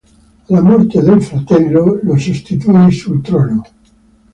[0.47, 3.61] Alla morte del fratello lo sostituì sul trono.